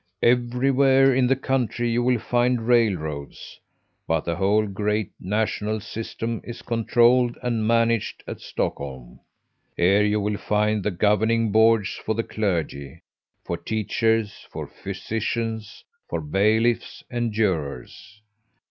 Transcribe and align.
Everywhere 0.23 1.13
in 1.13 1.27
the 1.27 1.35
country 1.35 1.91
you 1.91 2.01
will 2.01 2.17
find 2.17 2.65
railroads, 2.65 3.59
but 4.07 4.25
the 4.25 4.35
whole 4.35 4.65
great 4.65 5.11
national 5.19 5.79
system 5.79 6.41
is 6.43 6.63
controlled 6.63 7.37
and 7.43 7.67
managed 7.67 8.23
at 8.25 8.41
Stockholm; 8.41 9.19
here 9.77 10.03
you 10.03 10.19
will 10.19 10.39
find 10.39 10.81
the 10.81 10.89
governing 10.89 11.51
boards 11.51 11.91
for 11.93 12.15
the 12.15 12.23
clergy, 12.23 13.03
for 13.45 13.57
teachers, 13.57 14.47
for 14.51 14.65
physicians, 14.65 15.83
for 16.09 16.19
bailiffs 16.19 17.03
and 17.11 17.31
jurors. 17.31 18.23